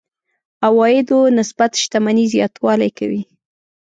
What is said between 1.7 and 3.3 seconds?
شتمنۍ زياتوالی کوي.